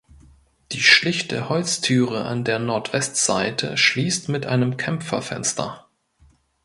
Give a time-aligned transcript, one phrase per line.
[0.71, 5.85] Die schlichte Holztüre an der Nordwestseite schließt mit einem Kämpferfenster.